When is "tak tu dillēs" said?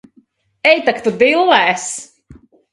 0.87-1.87